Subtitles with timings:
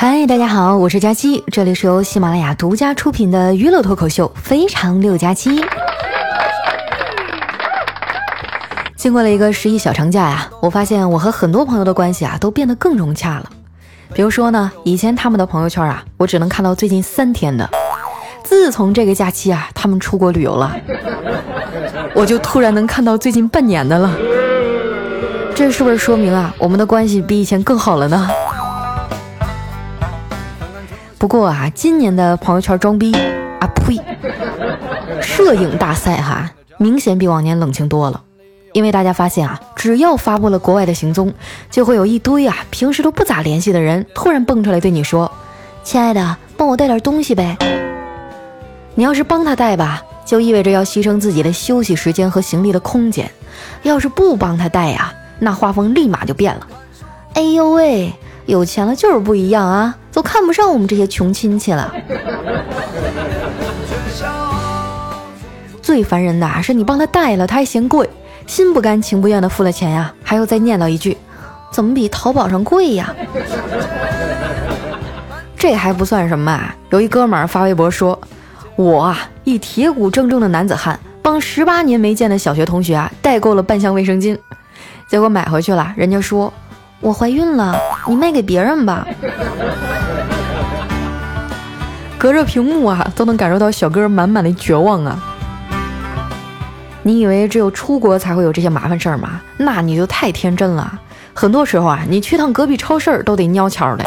[0.00, 5.60] 嗨，大家好，我是佳期，这里是由喜马拉雅独家出品的娱乐脱口秀《非常六加七》。
[8.94, 13.50] 经过了一个十一小长假呀，我发现我和很多朋友的关系啊都变得更融洽了。
[14.14, 17.68] 比如说呢，以前他们的朋友圈啊，我只能看到最近三天的。
[18.44, 20.76] 自从这个假期啊，他们出国旅游了，
[22.14, 24.16] 我就突然能看到最近半年的了。
[25.56, 28.30] 这是不是说明啊，我们的关系比以前更好了呢？
[31.18, 33.12] 不过啊，今年的朋友圈装逼
[33.58, 34.00] 啊呸，
[35.20, 38.22] 摄影大赛哈，明显比往年冷清多了。
[38.72, 41.34] 因为大家发现啊，只要发布了国外的行踪，
[41.70, 45.28] 就会有一堆啊平时都不咋联系的人突然蹦出来对你说
[45.82, 47.56] ：“亲爱的，帮我带点东西呗。”
[48.94, 53.26] 你要是帮他带吧，就意味着要牺牲自己的休息时间和行李的空间；
[53.82, 56.68] 要是不帮他带呀，那画风立马就变了。
[57.34, 58.12] 哎呦喂，
[58.48, 61.94] 有钱了就是不一样啊，都看不上我们这些穷亲戚了。
[65.82, 68.08] 最烦人的啊是你帮他带了，他还嫌贵，
[68.46, 71.14] 心不甘情不愿的付了钱呀，还要再念叨一句
[71.70, 73.14] ：“怎么比淘宝上贵呀？”
[75.54, 78.18] 这还不算什么啊，有一哥们儿发微博说。
[78.76, 84.38] 我啊，一铁骨铮铮的男子汉，帮十八年没见的小学同学啊代购了半箱卫生巾，
[85.10, 86.50] 结果买回去了，人家说
[87.00, 87.78] 我怀孕了，
[88.08, 89.06] 你卖给别人吧。
[92.18, 95.16] 隔着屏幕啊，都能感受到小哥满满的绝望啊。
[97.02, 99.40] 你以为只有出国才会有这些麻烦事儿吗？
[99.56, 100.98] 那你就太天真了。
[101.32, 104.04] 很多时候啊，你去趟隔壁超市都得蔫悄的，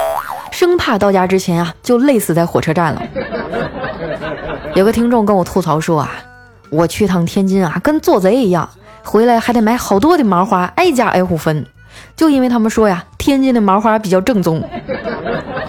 [0.52, 3.02] 生怕到家之前啊就累死在火车站了。
[4.76, 6.12] 有个听众跟我吐槽说啊，
[6.70, 8.70] 我去趟天津啊，跟做贼一样，
[9.02, 11.66] 回来还得买好多的麻花，挨家挨户分，
[12.16, 14.64] 就因为他们说呀，天津的麻花比较正宗。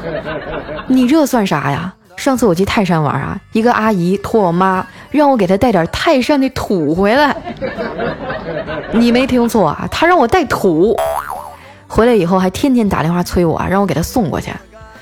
[0.88, 1.94] 你这算啥呀？
[2.16, 7.34] 上次我去泰山玩啊，一个阿姨托我妈让我给她带点泰山的土回来。
[8.92, 10.96] 你没听错啊，她让我带土，
[11.88, 14.52] 回来以后还天天打电话催我，让我给她送过去。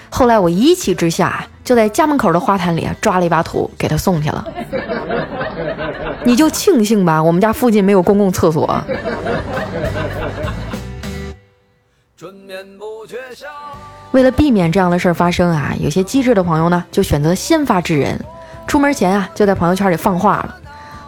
[0.09, 1.45] 后来我一气之下。
[1.63, 4.45] 就在家门口的花坛里抓了一把土给她送去了。
[6.25, 8.67] 你就庆幸吧，我们家附近没有公共厕所。
[14.13, 18.19] 为了避免这样的事儿发生啊，有些机智的朋友呢，就选择先发制人，
[18.67, 20.55] 出门前啊，就在朋友圈里放话了：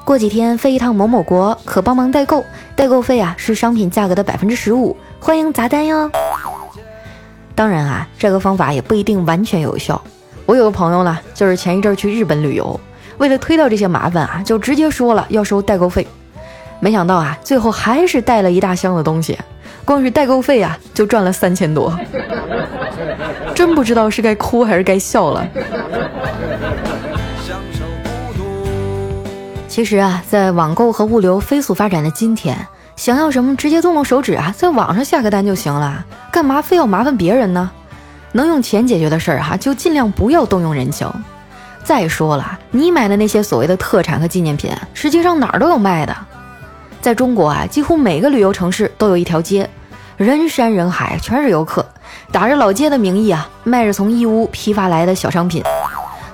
[0.05, 6.11] 过几天飞一趟某某国，可帮忙代购，代购费啊是商品价格的百分之十五，欢迎砸单哟。
[7.55, 10.01] 当然啊，这个方法也不一定完全有效。
[10.47, 12.81] 我有个朋友呢，就是前一阵去日本旅游，
[13.19, 16.07] 为了推掉这些麻烦啊，就直接说了要收代购费。
[16.81, 19.39] 没想到啊，最后还是带了一大箱的东西，
[19.85, 21.99] 光是代购费啊就赚了三千多。
[23.55, 25.47] 真不知道是该哭还是该笑了。
[29.69, 32.57] 其实啊，在网购和物流飞速发展的今天，
[32.95, 37.71] 想要什么直接动动手指啊，在网上下个单就行了，干嘛非要麻烦别人呢？
[38.33, 41.11] 能用钱解决的事儿哈，就尽量不要动用人情。
[41.83, 46.17] 再说了，你买的那些所谓的特产和纪念品，实际上哪儿都有卖的。
[47.03, 49.69] 在中国啊，几乎每个旅游城市都有一条街，
[50.17, 51.85] 人山人海，全是游客，
[52.31, 55.65] 打着老街的名义啊，卖着从义乌批发来的小商品。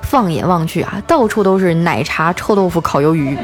[0.03, 3.39] 放眼望去啊，到处都是奶茶、臭豆腐、烤鱿鱼。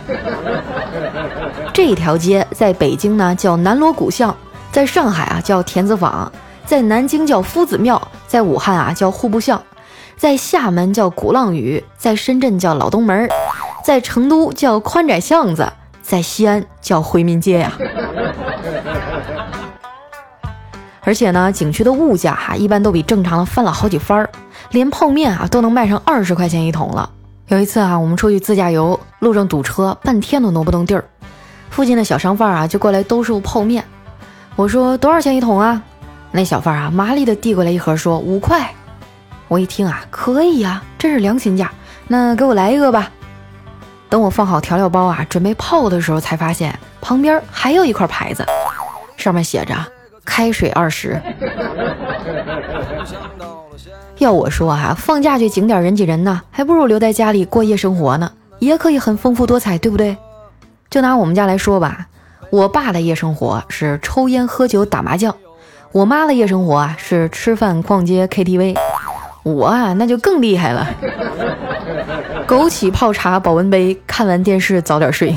[1.72, 4.36] 这条街在北京呢叫南锣鼓巷，
[4.70, 6.30] 在上海啊叫田子坊。
[6.66, 9.62] 在南京叫夫子庙，在武汉啊叫户部巷，
[10.16, 13.28] 在厦门叫鼓浪屿，在深圳叫老东门，
[13.82, 15.70] 在成都叫宽窄巷子，
[16.04, 17.72] 在西安叫回民街呀。
[21.00, 24.28] 而且呢，景区的物价哈一般都比正常的翻了好几番儿，
[24.70, 27.10] 连泡面啊都能卖上二十块钱一桶了。
[27.48, 31.04] 有一次啊，我们出去自驾游，路上堵车，半天都挪不动地儿，
[31.70, 33.84] 附近的小商贩啊就过来兜售泡面，
[34.56, 35.82] 我说多少钱一桶啊？
[36.30, 38.70] 那小贩啊，麻利的递过来一盒，说五块。
[39.48, 41.70] 我一听啊，可以呀，真是良心价。
[42.08, 43.10] 那给我来一个吧。
[44.14, 48.46] 等我放好调料包啊，准备泡的时候，才发现旁边还有一块牌子，
[49.16, 49.74] 上面写着
[50.24, 51.20] “开水二十”。
[54.18, 58.30] 要我说啊，放假去景点人挤人呢，还不如留在家里过夜生活呢，
[58.60, 60.16] 也可以很丰富多彩，对不对？
[60.88, 62.06] 就拿我们家来说吧，
[62.50, 65.34] 我爸的夜生活是抽烟、喝酒、打麻将。
[65.90, 68.78] 我妈的夜生活啊是吃饭、逛街、KTV，
[69.42, 70.86] 我啊那就更厉害了，
[72.46, 75.34] 枸杞泡茶、保温杯，看完电视早点睡。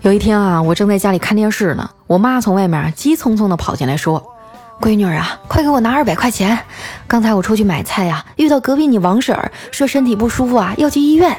[0.00, 4.22] 有一天啊，我正在家里看电视呢，我妈从外面急匆匆的跑进来，说
[4.80, 6.56] ：“闺女啊，快给我拿二百块钱！
[7.08, 11.36] 刚才我出去买菜呀，遇到隔壁你王婶儿，说身体不舒服啊，要去医院。”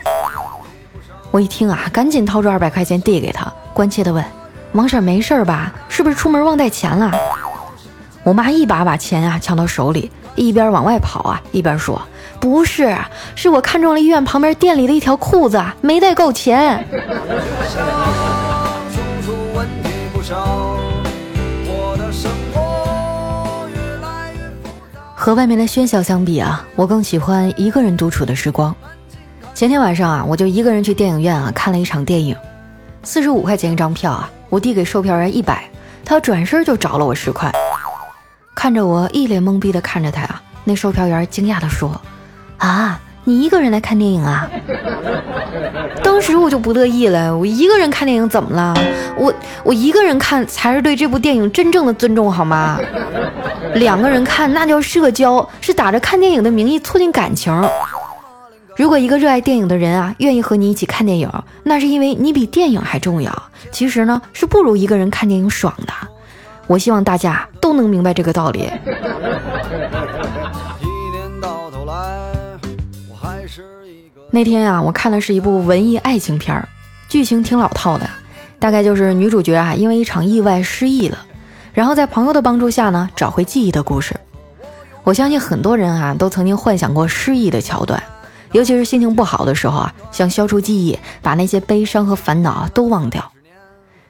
[1.32, 4.24] 我一听啊，赶紧掏出二百块钱递给她，关切的问
[4.74, 5.72] ：“王婶没事吧？
[5.88, 7.12] 是不是出门忘带钱了？”
[8.28, 12.02] 我妈一把把钱啊抢到手里，一边往外跑啊，一边说
[12.42, 12.94] ：“不是，
[13.36, 16.86] 是我看中了医院旁边店里的一条裤子，没带够钱。”
[25.16, 28.76] 和外面的喧嚣相比啊，我更喜欢一个人独处的时光。
[29.54, 32.36] 前天晚上啊，我就一个人去电影院啊看了一场电影，
[33.04, 35.64] 四十五块钱一张票啊，我递给售票员一百，
[36.04, 37.50] 他转身就找了我十块。
[38.58, 42.02] 看着我一脸懵逼的看着他啊，那售票员惊讶的说
[42.58, 44.50] ：“啊，你一个人来看电影啊？”
[46.02, 48.74] 当时我就不乐意了，我一个人看电影怎么了？
[49.16, 49.32] 我
[49.64, 52.80] 我一个人看才是对这部电影真正的尊重好吗？
[53.76, 57.54] 两个人看那叫社交，是打着看电影的名义促进感情。
[58.76, 61.32] 如果一个热爱电影的人啊，愿意和你一起看电影，
[61.62, 63.32] 那是因为你比电影还重要。
[63.72, 65.94] 其实呢，是不如一个人看电影爽的。
[66.68, 68.70] 我希望大家都能明白这个道理。
[74.30, 76.68] 那天啊，我看的是一部文艺爱情片儿，
[77.08, 78.08] 剧情挺老套的，
[78.60, 81.18] 大概就是女主角啊因为一场意外失忆了，
[81.74, 84.14] 然后在朋友的帮助下呢找回记忆的故事。
[85.04, 88.04] 我相信很多人啊都曾经幻想过失忆的桥段，
[88.52, 93.32] 尤其是心情不好的时候啊，想消除记忆，把那些悲伤和烦恼都忘掉。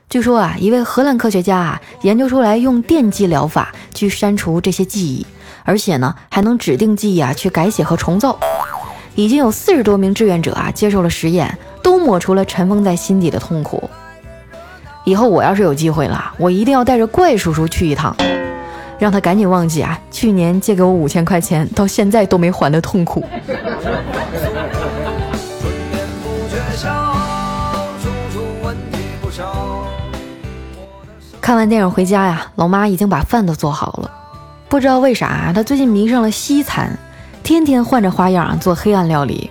[0.10, 5.28] 据说啊，一位荷兰科学家啊研究出来用电击疗法去删除这些记忆，
[5.66, 8.40] 而且呢还能指定记忆啊去改写和重造。
[9.16, 13.90] 已经有四十多名志愿者啊接受了实验，都抹除了尘封在心底的痛苦。
[15.04, 18.16] 以后我要是有机会了，我一定要带着怪叔叔去一趟，
[18.98, 23.26] 让他赶紧忘记啊去年借给我五千块钱到现在都没还的痛苦。
[31.48, 34.12] 看完电影回家呀，老妈已经把饭都做好了。
[34.68, 36.92] 不知道为啥，她最近迷上了西餐，
[37.42, 39.50] 天天换着花样做黑暗料理。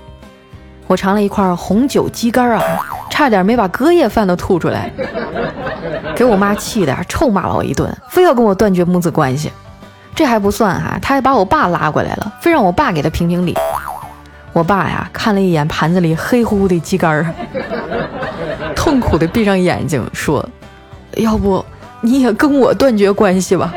[0.89, 2.63] 我尝了一块红酒鸡肝啊，
[3.09, 4.93] 差点没把隔夜饭都吐出来，
[6.15, 9.51] 给我妈气的臭骂了我一顿，非要跟我断绝母子关系。
[10.15, 13.57] 这还不算哈，她还把我爸拉过来了，非让我爸给她评评理。
[14.53, 17.35] 我爸呀，看了一眼盘子里黑乎乎的鸡肝，
[18.75, 20.47] 痛苦的闭上眼睛说
[21.17, 21.65] ：“要不。”
[22.01, 23.73] 你也跟我断绝关系吧。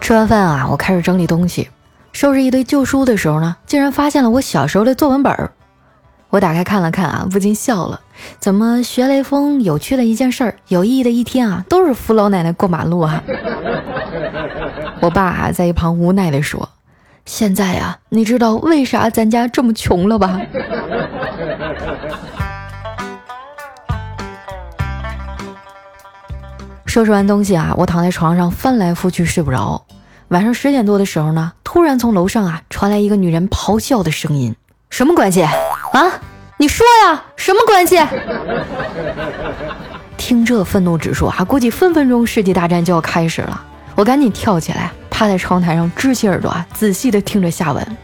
[0.00, 1.68] 吃完饭啊，我开始整理东西，
[2.12, 5.52] 收拾一堆旧书的时候呢，竟然发现了我小时候的作文本儿。
[6.30, 8.00] 我打开看了看啊，不禁笑了。
[8.38, 13.22] 怎么学雷锋有趣的一件事儿，有意义的一天啊，都是扶老奶奶过马路啊？
[15.00, 16.68] 我爸啊，在一旁无奈的说。
[17.28, 20.40] 现在呀，你知道为啥咱家这么穷了吧？
[26.86, 29.84] 收拾完东西啊，我躺在床上翻来覆去睡不着。
[30.28, 34.56] 晚上十点多的时候呢，突然从楼上啊传来一个女人咆哮的声音
[34.88, 35.52] ：“什么关系啊？
[36.56, 38.00] 你说呀，什么关系？”
[40.16, 43.62] 听这愤怒指数啊，估计分分钟世纪大战就要开始了。
[43.94, 44.90] 我赶紧跳起来。
[45.18, 47.96] 趴在窗台上，支起耳朵啊，仔细的听着下文。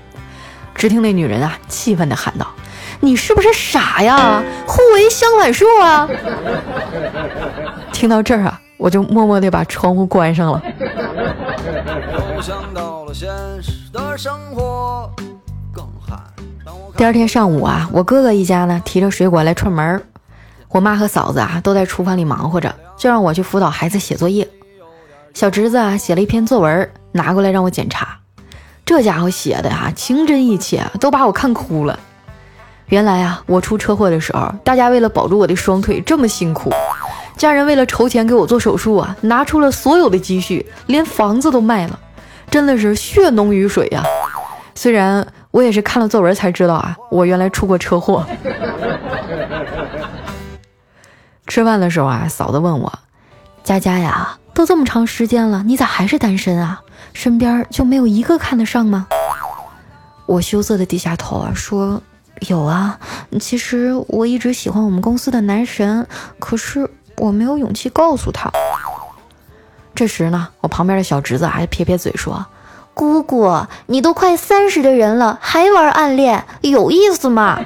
[0.75, 2.45] 只听那女人啊，气愤的喊道
[2.99, 4.43] ：“你是不是傻呀？
[4.67, 6.09] 互为相反数啊！”
[7.95, 10.61] 听到这儿啊，我就默默的把窗户关上了。
[16.97, 20.03] 第二天上午啊，我哥哥一家呢提着水果来串门，
[20.69, 24.49] 我妈和嫂子啊都在厨房里忙活着，就让我去辅导孩子写作业。
[25.33, 26.91] 小侄子啊写了一篇作文。
[27.17, 28.19] 拿过来让我检查，
[28.85, 31.97] 这家伙写的啊情真意切，都把我看哭了。
[32.89, 36.73] 原来啊，我出车祸的时候，大家为了保住我的双腿这么辛苦，
[37.37, 41.97] 家人为了筹钱给我做手术啊，拿出了所有的积蓄，连房子都卖了，
[42.51, 44.03] 真的是血浓于水呀。
[44.75, 48.27] 虽然我也是看了作文才知道啊，我原来出过车祸。
[51.47, 52.93] 吃饭的时候啊，嫂子问我
[53.63, 56.81] ：“佳佳呀，都这么长时间了，你咋还是单身啊？”
[57.15, 59.07] 身边就没有一个看得上吗？
[60.27, 62.03] 我羞涩的低下头啊，说
[62.49, 62.99] ：“有啊，
[63.41, 66.07] 其实我一直喜欢我们公司的男神，
[66.39, 68.51] 可是我没有勇气告诉他。”
[69.95, 72.45] 这时呢，我旁边的小侄子还撇撇嘴说
[72.95, 77.61] ：“姑姑，你都快三十的人了，还玩暗恋，有意思吗？”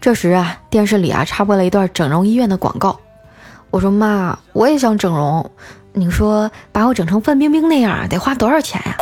[0.00, 2.98] 这时啊，电视里啊插播了一段整容医院的广告。
[3.70, 5.50] 我说：“妈，我也想整容，
[5.92, 8.96] 你说把我整成范冰冰那样得花多少钱呀？”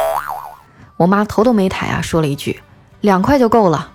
[0.98, 2.60] 我妈头都没抬啊，说了一句
[3.00, 3.92] ：“两块就够了。”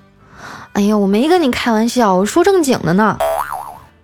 [0.73, 3.17] 哎呀，我没跟你开玩笑，我说正经的呢。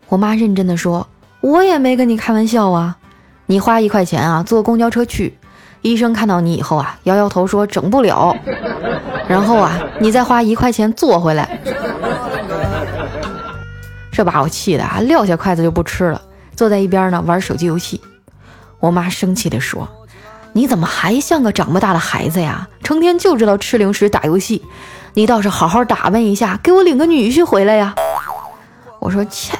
[0.08, 1.08] 我妈认真的说
[1.42, 2.98] ：“我也没跟你开玩笑啊，
[3.48, 5.38] 你花一块钱啊坐公交车去，
[5.82, 8.36] 医生看到你以后啊摇摇头说整不了，
[9.28, 11.50] 然后啊你再花一块钱坐回来。”
[14.12, 16.22] 这把我气的啊，撂下筷子就不吃了，
[16.60, 18.02] 坐在一边呢玩手机游戏。
[18.82, 19.88] 我妈生气地说
[20.52, 22.68] ：“你怎么还像个长不大的孩子呀？
[22.84, 24.62] 成天就知道吃零食、打游戏。
[25.14, 27.96] 你倒是好好打扮一下，给我领个女婿回来呀！”
[29.00, 29.58] 我说：“切，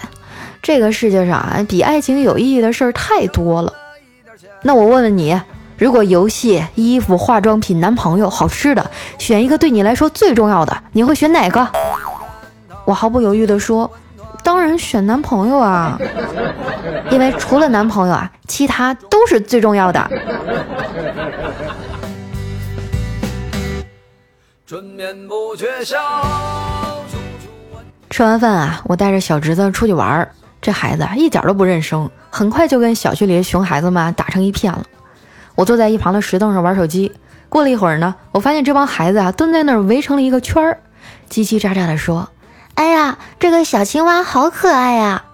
[0.62, 3.74] 这个世界上啊，比爱情有意义的事儿太多了。
[4.64, 5.40] 那我问问你，
[5.78, 11.66] 如果游戏、衣服、化妆品、男朋友、好吃的，选一个对你来说最重要的，你会选哪个？”
[12.84, 13.90] 我毫不犹豫地说。
[14.50, 15.96] 当然选男朋友啊，
[17.12, 20.10] 因为除了男朋友啊，其他都是最重要的。
[28.10, 34.84] 吃完饭啊，我带着小侄子出去玩儿，这孩子一点都不认生，很快就跟小区里的熊孩子们打成一片了。
[35.54, 37.12] 我坐在一旁的石凳上玩手机，
[37.50, 40.80] 过了一会儿呢，我发现这帮孩子啊蹲在那儿围成了一个圈儿，
[41.30, 42.28] 叽叽喳喳的说。
[42.80, 45.26] 哎呀，这个小青蛙好可爱呀！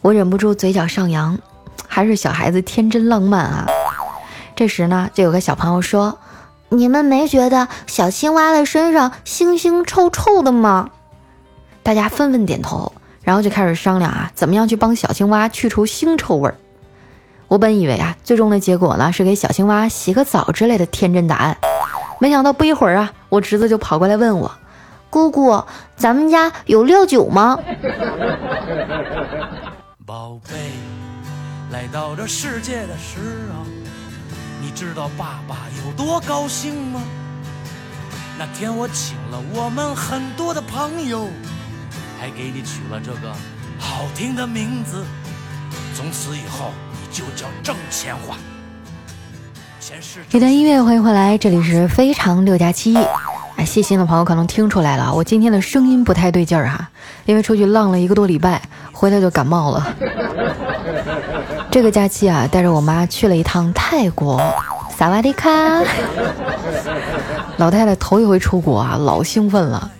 [0.00, 1.38] 我忍不住嘴角上扬，
[1.86, 3.66] 还是小孩子天真浪漫啊。
[4.56, 6.18] 这时呢，就有个小朋友说
[6.70, 10.88] ：“你们没觉得小青蛙的身上腥腥臭臭的吗？”
[11.84, 16.56] 大家纷纷点头，然后就开始商量啊，怎么样去帮小青蛙去除腥臭味儿。
[17.48, 21.58] 我本以为啊，最终的结果呢是给小青蛙洗个澡之类的天真答案，
[22.18, 24.50] 没想到不一会儿啊，我侄子就跑过来问我。
[25.10, 25.64] 姑姑，
[25.96, 27.58] 咱们家有料酒吗？
[30.04, 30.72] 宝贝，
[31.70, 33.18] 来到这世界的时
[33.54, 33.64] 候，
[34.60, 37.02] 你知道爸爸有多高兴吗？
[38.38, 41.28] 那天我请了我们很多的朋友，
[42.20, 43.32] 还给你取了这个
[43.78, 45.04] 好听的名字，
[45.94, 48.36] 从此以后你就叫郑千华。
[50.30, 52.94] 一段音乐，欢迎回来，这里是非常六加七。
[53.58, 56.88] 哎，细心的朋友可能听出来了，我今天的声音不太对劲儿哈，
[57.26, 58.62] 因为出去浪了一个多礼拜，
[58.92, 59.84] 回来就感冒了。
[61.68, 64.40] 这个假期啊，带着我妈去了一趟泰国，
[64.96, 65.50] 萨瓦迪卡。
[67.56, 69.90] 老太太头一回出国啊，老兴奋了。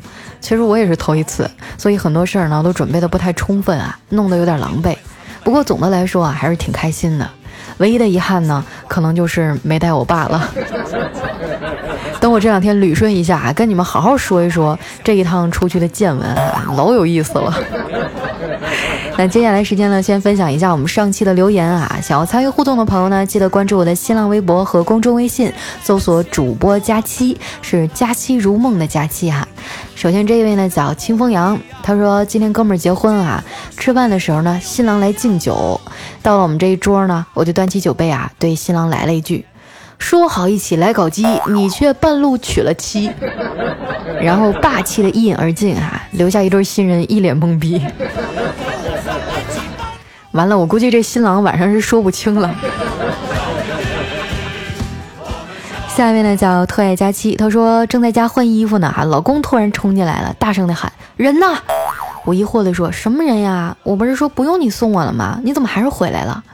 [0.40, 4.96] 其实我也是头一次，所以很多事儿呢都准备的不太充分啊，弄得有点狼狈。
[5.42, 7.28] 不过总的来说啊，还是挺开心的。
[7.78, 10.48] 唯一的遗憾呢，可能就是没带我爸了。
[12.20, 16.36] 等我这两天捋顺一下，跟你们好好说一说这一趟出去的见闻，
[16.76, 17.54] 老有意思了。
[19.18, 21.98] 那接下来时间呢，先分享一下我们上期的留言啊。
[22.00, 29.48] 想要参与互动的朋友呢，记得关注我的新浪微博和公众微信，搜索主播佳期，是佳期如梦的佳期哈。
[29.96, 33.42] 首先这一位呢叫清风扬，他说今天哥们儿结婚啊，
[33.76, 35.80] 吃饭的时候呢，新郎来敬酒，
[36.22, 39.44] 到了我们这一桌呢，我就端起酒杯啊，对新郎来了一句。
[39.98, 43.10] 说好一起来搞基，你却半路娶了妻，
[44.22, 47.82] 然后霸气的一饮而尽啊，留下一对新人一脸懵逼。
[50.38, 52.48] 完了，我估计这新郎晚上是说不清了。
[55.88, 61.46] 下面呢叫特爱佳期，他说正在家换衣服呢，老公突然冲进来了，大声的喊：“人呢？”
[62.24, 63.76] 我疑惑的说：“什么人呀？
[63.82, 65.40] 我不是说不用你送我了吗？
[65.42, 66.44] 你怎么还是回来了？”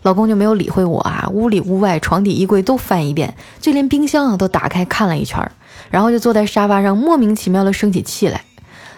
[0.00, 5.50] 老公就没有理会我啊，屋里屋外、床底衣柜都翻一遍，就连冰箱啊都打开看了一圈，
[5.90, 8.40] 然后就坐在沙发上莫名其妙的生起气来。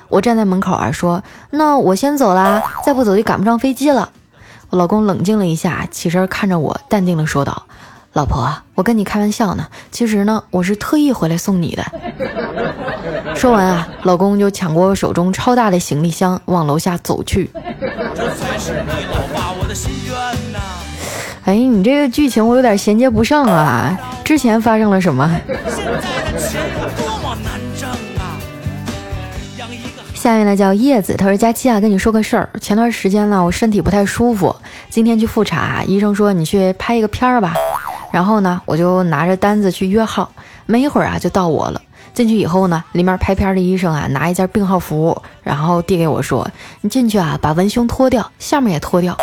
[0.09, 4.09] 我站在门口啊说：“那我先走啦，再不走就赶不上飞机了。”
[4.71, 7.67] 我老公冷静了一下，起身看着我，淡定的说道
[8.13, 11.85] ：“老婆，我跟你开玩笑呢，其实呢，我是特意回来送你的。”
[13.35, 17.51] 说完啊，老公就抢过我手中超大的行李箱，往楼下走去。
[18.15, 20.59] 这才是你老爸我的心愿呐。
[21.45, 23.97] 哎，你这个剧情我有点衔接不上啊！
[24.25, 25.31] 之前发生了什么？
[30.27, 32.51] 下面呢叫叶子，他说：“佳期啊，跟你说个事儿。
[32.61, 34.57] 前段时间呢，我身体不太舒服，
[34.91, 37.55] 今天去复查，医生说你去拍一个片儿吧。
[38.11, 40.29] 然后呢，我就拿着单子去约号，
[40.67, 41.81] 没一会儿啊，就到我了。
[42.13, 49.17] 进去以后呢，里面拍片的医生啊，拿一件病号服，然后递给我说：你进去啊，把文胸脱掉，下面也脱掉。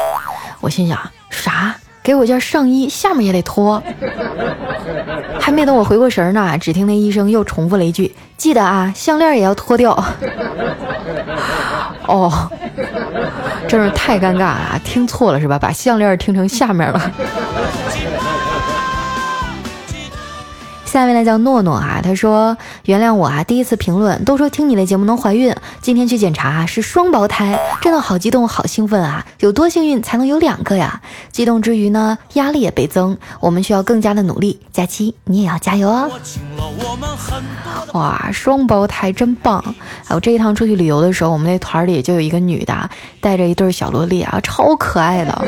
[0.61, 0.97] 我心想。”
[1.29, 1.75] 啥？
[2.03, 3.81] 给我件上衣，下面也得脱。
[5.39, 9.91] 还没等我回过神呢，只听那医生又重复了一句：“记得啊，项链也要脱掉。
[12.05, 12.31] ”哦，
[13.67, 15.57] 真是太尴尬了，听错了是吧？
[15.57, 17.11] 把项链听成下面了。
[20.93, 29.25] 下面呢叫诺诺啊，他说原谅我啊，第一次评论都说听你的节目能怀孕，今天去检查啊是双胞胎，真的好激动，好兴奋啊！
[29.39, 31.01] 有多幸运才能有两个呀？
[31.31, 34.59] 激动之余呢，压力也倍增，我们需要更加的努力。
[34.71, 36.11] 佳期你也要加油哦！
[37.93, 39.63] 哇，双胞胎真棒！
[40.05, 42.87] 还有这一趟出去旅游的时候，我们那团里就有一个女的
[43.19, 45.47] 带着一对小萝莉啊，超可爱的。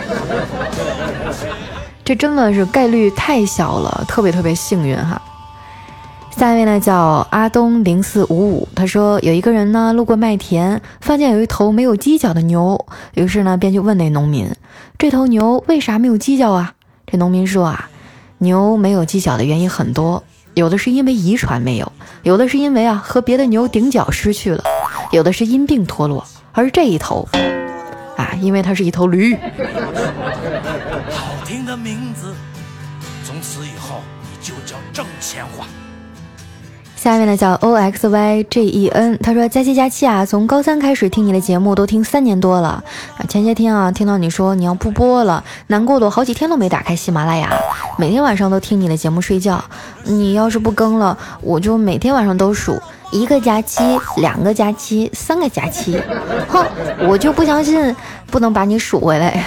[2.03, 5.21] 这真的是概率太小了，特别特别幸运哈。
[6.37, 14.51] 下一位呢叫阿东零四五五，他说有一个人呢路过麦田，发现有一头没有犄角的牛，于是呢便去问那农民，
[14.97, 16.73] 这头牛为啥没有犄角啊？
[17.05, 17.89] 这农民说啊，
[18.39, 20.21] 牛没有犄角的原因很多，
[20.55, 21.89] 有的是因为遗传没有，
[22.23, 24.61] 有的是因为啊和别的牛顶角失去了，
[25.11, 27.25] 有的是因病脱落，而这一头
[28.17, 29.33] 啊，因为它是一头驴。
[31.09, 32.35] 好听的名字，
[33.23, 35.65] 从此以后你就叫挣钱花。
[37.05, 42.83] 下面呢叫 O X Y G E N，他说佳期佳期啊，从高三开始听你的节目都听三年多了
[43.15, 47.53] 啊，前些天啊听到你说你要不播了，难过的好几天都没打开喜马拉雅，
[47.99, 49.63] 每天晚上都听你的节目睡觉。
[50.03, 52.75] 你要是不更了，我就每天晚上都数
[53.11, 53.83] 一个假期、
[54.17, 56.01] 两个假期、三个假期，
[56.47, 56.65] 哼，
[57.07, 57.95] 我就不相信
[58.31, 59.43] 不能把你数回来。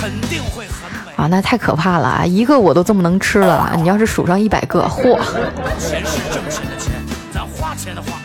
[0.00, 1.12] 肯定会很美。
[1.16, 2.24] 啊，那太可怕了啊！
[2.24, 5.18] 一个我都这么能吃了，你要是数上一百个，嚯！
[5.78, 6.92] 钱是挣钱的钱，
[7.34, 8.18] 咱花钱的花。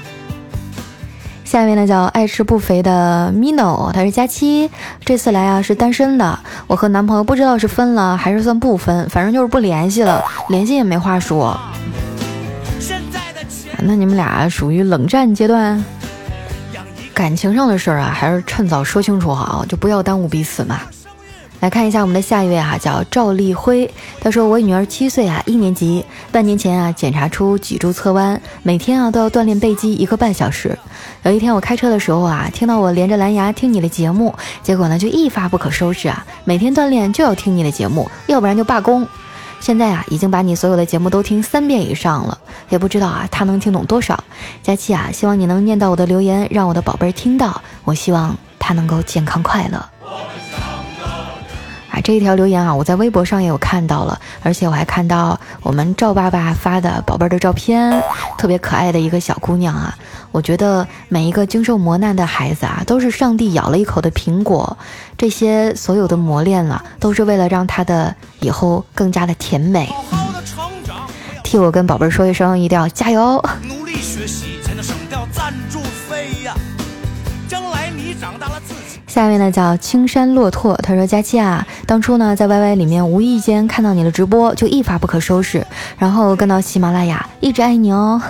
[1.44, 4.72] 下面呢叫爱吃不肥的 Mino，他是佳期，
[5.04, 6.40] 这次来啊是单身的。
[6.68, 11.60] 我和男朋友不知道是分了还是算不分，反正就是不联系了，联系也没话说。
[13.82, 15.84] 那你们俩属于冷战阶段？
[17.14, 20.80] 感情上的事儿啊，还是趁早说清楚好，就不要耽误彼此嘛。
[21.62, 23.90] 来看一下我们的下一位哈，叫赵立辉。
[24.20, 26.06] 他说：“我女儿七岁啊，一年级。
[26.32, 30.78] 半年前啊，检查出脊柱侧弯，每天啊都要锻炼背肌一个半小时。
[31.24, 39.08] 有一天我开车的时候啊，听到我连着蓝牙听你的节目，结果呢就一发不可收拾啊，每天锻炼就要听你的节目，要不然就罢工。
[39.60, 42.38] 现在啊，已经把你所有的节目都听三遍以上了，
[42.70, 44.22] 也不知道啊他能听懂多少。
[44.62, 47.60] 佳期啊，希望你能念到我的留言，让我的宝贝儿听到。
[47.86, 49.84] 我希望他能够健康快乐。”
[52.06, 58.00] 这一条留言啊，我在微博上也有看到了，而且我还看到我们赵爸爸发的宝贝儿的照片，
[58.38, 59.98] 特别可爱的一个小姑娘啊。
[60.32, 64.78] 我觉得每一个经受磨难的孩子啊，都是上帝咬了一口的苹果，
[65.18, 69.92] 这些所有的磨练啊，都是为了让他的以后更加的甜美。
[71.44, 73.44] 替我跟宝贝儿说一声，一定要加油！
[73.68, 75.75] 努力学习才能省掉赞助
[79.16, 85.66] 下面呢叫青山骆驼，他说：“佳期啊，当初呢在 YY 里面无意间看到你的直播，就一发不可收拾，
[85.98, 88.22] 然后跟到喜马拉雅，一直爱你哦。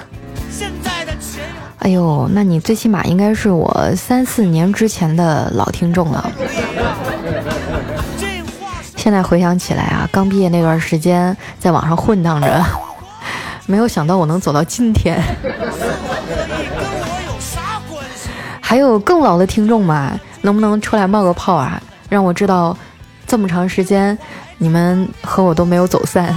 [1.79, 6.31] 哎呦，那你最起码应该是我三四年之前的老听众了。
[8.95, 12.63] 现在回想起来啊，刚毕业那段时间在网上混荡着，
[13.65, 15.19] 没有想到我能走到今天。
[18.61, 20.11] 还有更老的听众吗？”
[20.45, 21.81] 能不能出来冒个泡啊？
[22.07, 22.77] 让我知道，
[23.27, 24.17] 这么长时间
[24.57, 26.33] 你们和我都没有走散。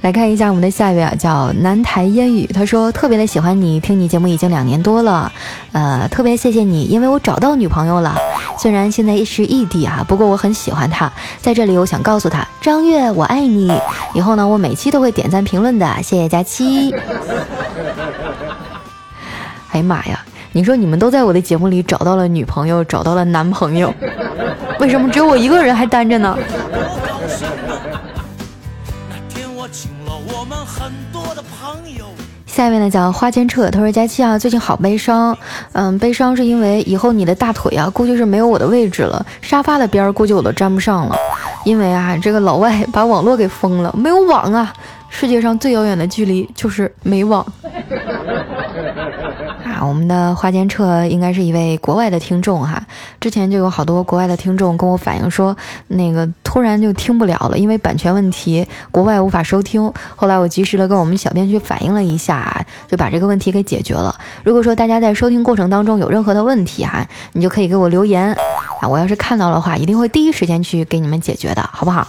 [0.00, 2.46] 来看一下我们的下一位啊，叫南台烟雨。
[2.46, 5.30] 他说特别的喜欢你，听你节目已经两年多了，
[5.72, 8.16] 呃，特别谢谢你，因为我找到女朋友了。
[8.56, 11.10] 虽然现在是异地啊，不过我很喜欢她。
[11.40, 13.72] 在这里，我想告诉她，张月，我爱你。
[14.14, 15.86] 以后呢，我每期都会点赞评论的。
[16.02, 16.94] 谢谢佳期。
[19.78, 20.18] 哎呀妈呀！
[20.50, 23.94] 你说你们都在我的节目里找到了女朋友，找到了男朋友，
[24.80, 26.36] 为什么只有我一个人还单着呢？
[32.46, 35.36] 下一位呢叫花千彻，他说佳期啊，最近好悲伤，
[35.74, 41.14] 嗯，悲伤是因为以后你的大腿啊，估计是没有我的位置了，沙发的边儿估计我都沾不上了，
[41.64, 44.72] 因为啊，这个老外把网络给封了，没有网啊，
[45.08, 47.46] 世界上最遥远的距离就是没网。
[49.80, 52.82] 我们的花间彻应该是一位国外的听众哈。
[53.20, 55.56] 之前就有好多国外的听众跟我反映说，
[55.88, 59.92] 那个突然就听不了了，因为版权问题，国外无法收听。
[60.16, 64.14] 后来我及时的跟我们小编去反映了一下，就把这个问题给解决了。
[64.44, 68.32] 如果说大家在收听过程当中有任何的问题哈，你就可以给我留言
[68.80, 72.06] 啊，我要是看到的话，一定会第一时间去给你们解决的，好不好？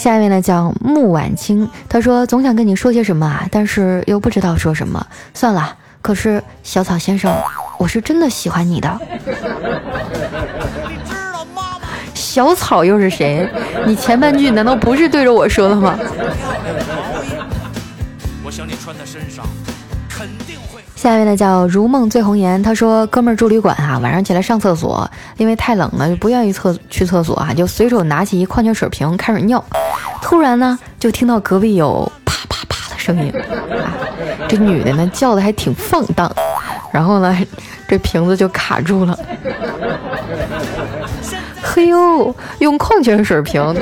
[0.00, 5.76] 下一位呢叫穆晚清，他说总想跟你说些什么啊，但是又不知道说什么，算了。
[6.00, 7.30] 可是小草先生，
[7.76, 9.00] 我是真的喜欢你的。
[12.14, 13.46] 小草又是谁？
[13.86, 15.98] 你前半句难道不是对着我说的吗？
[18.42, 19.44] 我想你穿在身上
[20.96, 29.64] 下一位呢叫如梦醉红颜，他说哥们儿住旅馆哈，晚上起来上厕所，因为太冷了就不愿意厕去厕所哈，就随手拿起一矿泉水瓶开始尿，
[30.20, 33.32] 突然呢就听到隔壁有啪啪啪的声音，
[33.72, 33.96] 啊，
[34.46, 36.30] 这女的呢叫的还挺放荡，
[36.92, 37.34] 然后呢
[37.88, 39.18] 这瓶子就卡住了，
[41.62, 43.74] 嘿呦，用矿泉水瓶，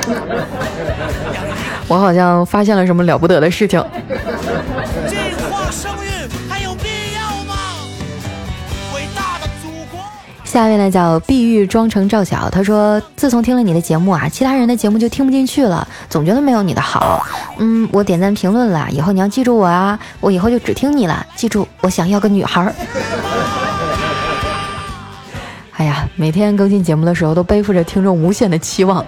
[1.88, 3.84] 我好像发现了什么了不得的事情。
[10.48, 17.22] 下一位呢叫碧玉妆成赵晓，他说自从听了你的节目啊，其他人的节目就听不进去了，总觉得没有你的好。
[17.58, 21.26] 嗯，我点赞评论了，以后你要记住我啊，我以后就只听你了。
[21.36, 22.72] 记住，我想要个女孩。
[25.76, 29.04] 哎呀，每天更新节目的时候都背负着听众无限的期望。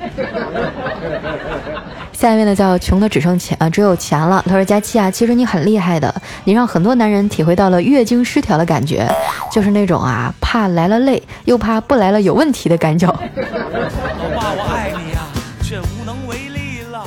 [2.20, 4.44] 下一位呢叫穷的只剩钱啊，只有钱了。
[4.46, 9.09] 他说佳期啊，其实你很厉害的，你让很多男人体会到了月经失调的感觉，
[9.50, 13.06] 就是那种啊怕来了累，又怕不来了有问题的感觉。
[13.06, 15.20] 老爸，我爱你呀，
[15.62, 17.02] 却无能为力了。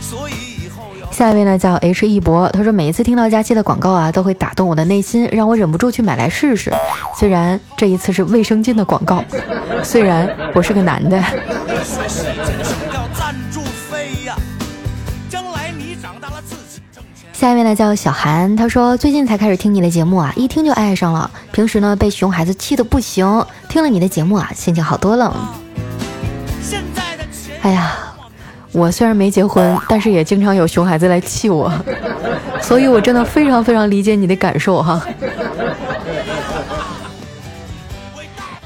[0.00, 0.32] 所以
[0.64, 6.72] 以后要下一位呢叫 H 一博，他说每一次听到佳期的广告啊，都会打动我的内心，让我忍不住去买来试试。
[7.18, 9.24] 虽然这一次是卫生巾的广告，
[9.82, 11.20] 虽然我是个男的。
[17.40, 21.30] 下一位呢叫小韩，他说最近才开始听你的节目啊，一听就爱上了。
[21.52, 25.34] 平时呢被熊孩子气的不行，听了你的节目啊，心情好多了。
[27.62, 27.94] 哎呀，
[28.72, 31.72] 我虽然没结婚，但是也经常有熊孩子来气我，
[32.60, 35.02] 所以我真的非常非常理解你的感受哈。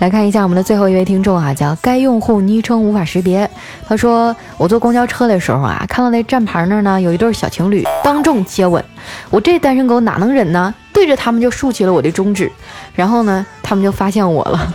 [0.01, 3.49] 来看一下我们的最后一位听众啊，叫该用户昵称无法识别。
[3.87, 8.85] 他说我坐公交车的时候啊，看到那站牌那儿呢有一对小情侣当众接吻，
[9.31, 10.75] 我这单身狗哪能忍呢？
[10.93, 12.51] 对着他们就竖起了我的中指，
[12.95, 14.73] 然后呢，他们就发现我了。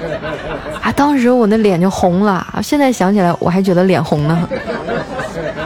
[0.82, 4.48] 啊，当时我那脸就红了，现在想起来我还觉得脸红呢。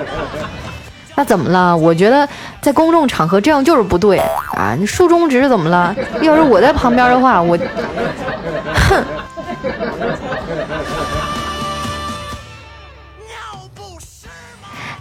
[1.16, 1.76] 那怎么了？
[1.76, 2.26] 我觉得
[2.62, 4.16] 在公众场合这样就是不对
[4.54, 4.74] 啊！
[4.78, 5.94] 你竖中指怎么了？
[6.22, 7.58] 要是我在旁边的话，我。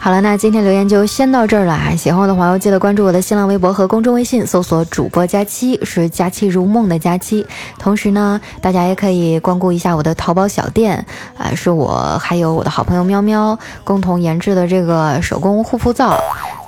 [0.02, 1.94] 好了，那今天留言就先到这儿了啊！
[1.94, 7.46] 喜欢我的朋友记得关注我的新浪微博和公众微信，搜索“主播佳期”，是“佳期如梦”的佳期。
[7.78, 11.06] 同时呢，大家也可以光顾一下我的淘宝小店
[11.38, 16.18] 啊，是我还有我的好朋友喵喵共同研制的这个手工护肤皂，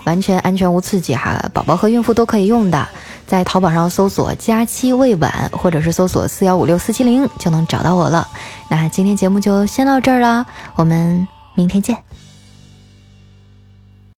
[0.06, 2.86] 完全安全无刺激哈，宝宝和孕妇都可以用的。
[3.26, 8.28] 在淘宝上搜索“佳期未晚”或者是搜索“四幺五六四七零”就能找到我了。
[8.68, 11.98] 那今天节目就先到这儿了，我们明天见。